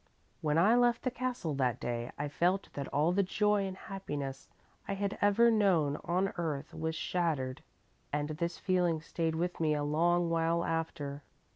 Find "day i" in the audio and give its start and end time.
1.79-2.27